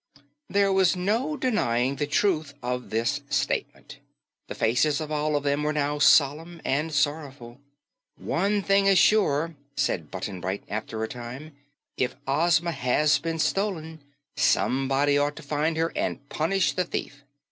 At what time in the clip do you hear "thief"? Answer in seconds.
16.85-17.23